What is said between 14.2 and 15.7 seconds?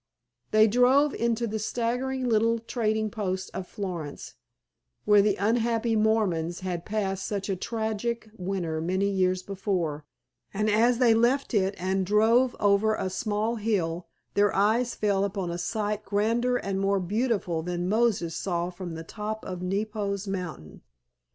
their eyes fell upon a